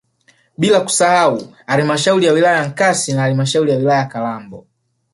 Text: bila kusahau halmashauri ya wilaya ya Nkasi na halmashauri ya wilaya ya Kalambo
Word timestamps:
bila 0.57 0.81
kusahau 0.81 1.53
halmashauri 1.67 2.25
ya 2.25 2.33
wilaya 2.33 2.57
ya 2.57 2.67
Nkasi 2.67 3.13
na 3.13 3.21
halmashauri 3.21 3.71
ya 3.71 3.77
wilaya 3.77 3.99
ya 3.99 4.05
Kalambo 4.07 4.67